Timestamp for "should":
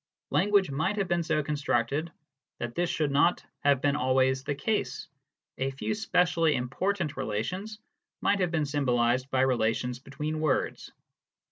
2.89-3.11